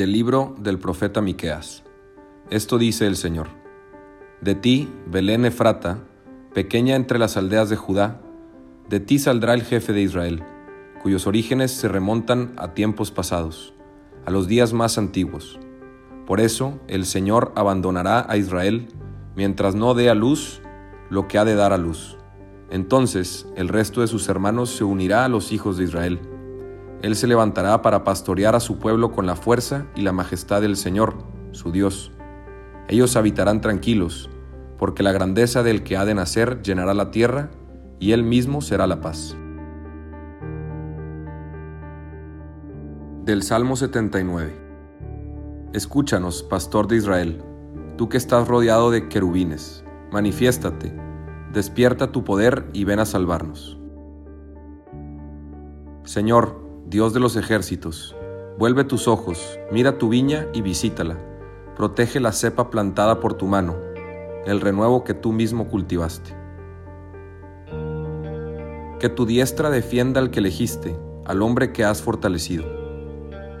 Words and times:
Del 0.00 0.12
libro 0.12 0.54
del 0.58 0.78
profeta 0.78 1.20
Miqueas. 1.20 1.82
Esto 2.48 2.78
dice 2.78 3.06
el 3.06 3.16
Señor: 3.16 3.48
De 4.40 4.54
ti, 4.54 4.90
Belén 5.06 5.44
Efrata, 5.44 5.98
pequeña 6.54 6.96
entre 6.96 7.18
las 7.18 7.36
aldeas 7.36 7.68
de 7.68 7.76
Judá, 7.76 8.22
de 8.88 8.98
ti 9.00 9.18
saldrá 9.18 9.52
el 9.52 9.62
jefe 9.62 9.92
de 9.92 10.00
Israel, 10.00 10.42
cuyos 11.02 11.26
orígenes 11.26 11.72
se 11.72 11.86
remontan 11.86 12.54
a 12.56 12.72
tiempos 12.72 13.10
pasados, 13.10 13.74
a 14.24 14.30
los 14.30 14.48
días 14.48 14.72
más 14.72 14.96
antiguos. 14.96 15.60
Por 16.26 16.40
eso 16.40 16.80
el 16.88 17.04
Señor 17.04 17.52
abandonará 17.54 18.24
a 18.26 18.38
Israel 18.38 18.88
mientras 19.36 19.74
no 19.74 19.92
dé 19.92 20.08
a 20.08 20.14
luz 20.14 20.62
lo 21.10 21.28
que 21.28 21.36
ha 21.36 21.44
de 21.44 21.56
dar 21.56 21.74
a 21.74 21.76
luz. 21.76 22.16
Entonces 22.70 23.46
el 23.54 23.68
resto 23.68 24.00
de 24.00 24.06
sus 24.06 24.30
hermanos 24.30 24.70
se 24.70 24.82
unirá 24.82 25.26
a 25.26 25.28
los 25.28 25.52
hijos 25.52 25.76
de 25.76 25.84
Israel. 25.84 26.20
Él 27.02 27.16
se 27.16 27.26
levantará 27.26 27.82
para 27.82 28.04
pastorear 28.04 28.54
a 28.54 28.60
su 28.60 28.78
pueblo 28.78 29.12
con 29.12 29.26
la 29.26 29.36
fuerza 29.36 29.86
y 29.94 30.02
la 30.02 30.12
majestad 30.12 30.60
del 30.60 30.76
Señor, 30.76 31.14
su 31.52 31.72
Dios. 31.72 32.12
Ellos 32.88 33.16
habitarán 33.16 33.60
tranquilos, 33.60 34.30
porque 34.78 35.02
la 35.02 35.12
grandeza 35.12 35.62
del 35.62 35.82
que 35.82 35.96
ha 35.96 36.04
de 36.04 36.14
nacer 36.14 36.62
llenará 36.62 36.94
la 36.94 37.10
tierra, 37.10 37.50
y 37.98 38.12
él 38.12 38.22
mismo 38.22 38.60
será 38.60 38.86
la 38.86 39.00
paz. 39.00 39.36
Del 43.24 43.42
Salmo 43.42 43.76
79 43.76 44.58
Escúchanos, 45.72 46.42
pastor 46.42 46.88
de 46.88 46.96
Israel, 46.96 47.42
tú 47.96 48.08
que 48.08 48.16
estás 48.16 48.48
rodeado 48.48 48.90
de 48.90 49.08
querubines, 49.08 49.84
manifiéstate 50.10 50.92
despierta 51.52 52.12
tu 52.12 52.24
poder 52.24 52.66
y 52.72 52.84
ven 52.84 53.00
a 53.00 53.04
salvarnos. 53.04 53.78
Señor, 56.04 56.60
Dios 56.90 57.14
de 57.14 57.20
los 57.20 57.36
ejércitos, 57.36 58.16
vuelve 58.58 58.82
tus 58.82 59.06
ojos, 59.06 59.60
mira 59.70 59.96
tu 59.96 60.08
viña 60.08 60.48
y 60.52 60.60
visítala, 60.60 61.16
protege 61.76 62.18
la 62.18 62.32
cepa 62.32 62.68
plantada 62.68 63.20
por 63.20 63.34
tu 63.34 63.46
mano, 63.46 63.76
el 64.44 64.60
renuevo 64.60 65.04
que 65.04 65.14
tú 65.14 65.30
mismo 65.30 65.68
cultivaste. 65.68 66.34
Que 68.98 69.08
tu 69.08 69.24
diestra 69.24 69.70
defienda 69.70 70.20
al 70.20 70.32
que 70.32 70.40
elegiste, 70.40 70.98
al 71.26 71.42
hombre 71.42 71.70
que 71.70 71.84
has 71.84 72.02
fortalecido. 72.02 72.64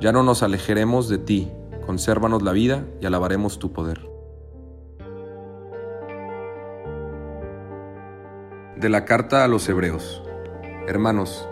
Ya 0.00 0.12
no 0.12 0.22
nos 0.22 0.44
alejaremos 0.44 1.08
de 1.08 1.18
ti, 1.18 1.50
consérvanos 1.84 2.42
la 2.42 2.52
vida 2.52 2.86
y 3.00 3.06
alabaremos 3.06 3.58
tu 3.58 3.72
poder. 3.72 4.08
de 8.76 8.90
la 8.90 9.06
carta 9.06 9.42
a 9.42 9.48
los 9.48 9.66
Hebreos. 9.70 10.22
Hermanos, 10.86 11.48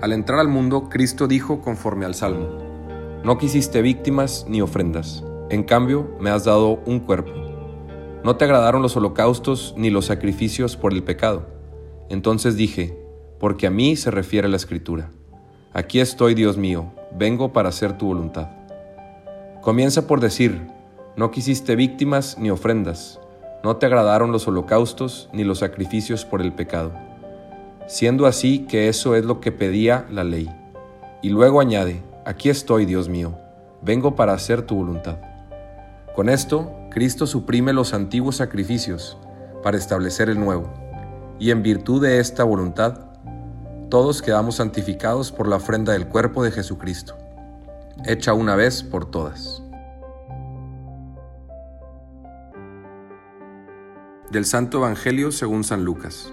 al 0.00 0.12
entrar 0.12 0.38
al 0.40 0.48
mundo, 0.48 0.88
Cristo 0.88 1.26
dijo 1.26 1.60
conforme 1.60 2.06
al 2.06 2.14
Salmo, 2.14 2.48
No 3.24 3.38
quisiste 3.38 3.82
víctimas 3.82 4.46
ni 4.48 4.60
ofrendas, 4.60 5.24
en 5.50 5.62
cambio 5.62 6.16
me 6.20 6.30
has 6.30 6.44
dado 6.44 6.80
un 6.86 7.00
cuerpo. 7.00 7.32
No 8.24 8.36
te 8.36 8.44
agradaron 8.44 8.82
los 8.82 8.96
holocaustos 8.96 9.74
ni 9.76 9.90
los 9.90 10.06
sacrificios 10.06 10.76
por 10.76 10.92
el 10.92 11.02
pecado. 11.02 11.46
Entonces 12.08 12.56
dije, 12.56 12.98
porque 13.38 13.66
a 13.66 13.70
mí 13.70 13.96
se 13.96 14.10
refiere 14.10 14.48
la 14.48 14.56
Escritura. 14.56 15.10
Aquí 15.72 16.00
estoy, 16.00 16.34
Dios 16.34 16.56
mío, 16.56 16.92
vengo 17.16 17.52
para 17.52 17.68
hacer 17.68 17.98
tu 17.98 18.06
voluntad. 18.06 18.48
Comienza 19.60 20.06
por 20.06 20.20
decir, 20.20 20.66
no 21.16 21.30
quisiste 21.30 21.76
víctimas 21.76 22.38
ni 22.38 22.50
ofrendas, 22.50 23.20
no 23.62 23.76
te 23.76 23.86
agradaron 23.86 24.32
los 24.32 24.46
holocaustos 24.46 25.28
ni 25.32 25.44
los 25.44 25.58
sacrificios 25.58 26.24
por 26.24 26.42
el 26.42 26.52
pecado, 26.52 26.92
siendo 27.86 28.26
así 28.26 28.60
que 28.60 28.88
eso 28.88 29.14
es 29.14 29.24
lo 29.24 29.40
que 29.40 29.52
pedía 29.52 30.06
la 30.10 30.24
ley. 30.24 30.50
Y 31.22 31.30
luego 31.30 31.60
añade, 31.60 32.02
aquí 32.24 32.48
estoy, 32.48 32.86
Dios 32.86 33.08
mío, 33.08 33.38
vengo 33.82 34.16
para 34.16 34.32
hacer 34.32 34.62
tu 34.62 34.76
voluntad. 34.76 35.18
Con 36.14 36.28
esto, 36.28 36.72
Cristo 36.90 37.26
suprime 37.26 37.72
los 37.72 37.92
antiguos 37.92 38.36
sacrificios 38.36 39.18
para 39.62 39.76
establecer 39.76 40.28
el 40.28 40.38
nuevo, 40.38 40.72
y 41.38 41.50
en 41.50 41.62
virtud 41.62 42.02
de 42.02 42.20
esta 42.20 42.44
voluntad, 42.44 43.00
todos 43.90 44.22
quedamos 44.22 44.56
santificados 44.56 45.32
por 45.32 45.48
la 45.48 45.56
ofrenda 45.56 45.92
del 45.92 46.06
cuerpo 46.06 46.42
de 46.44 46.50
Jesucristo, 46.50 47.16
hecha 48.06 48.32
una 48.32 48.56
vez 48.56 48.82
por 48.82 49.10
todas. 49.10 49.62
Del 54.30 54.44
Santo 54.44 54.78
Evangelio 54.78 55.30
según 55.30 55.64
San 55.64 55.84
Lucas. 55.84 56.32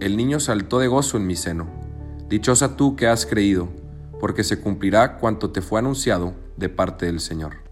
el 0.00 0.16
niño 0.16 0.38
saltó 0.38 0.78
de 0.78 0.86
gozo 0.86 1.16
en 1.16 1.26
mi 1.26 1.34
seno. 1.34 1.66
Dichosa 2.28 2.76
tú 2.76 2.94
que 2.94 3.08
has 3.08 3.26
creído, 3.26 3.68
porque 4.20 4.44
se 4.44 4.60
cumplirá 4.60 5.18
cuanto 5.18 5.50
te 5.50 5.60
fue 5.60 5.80
anunciado 5.80 6.34
de 6.56 6.68
parte 6.68 7.06
del 7.06 7.20
Señor. 7.20 7.67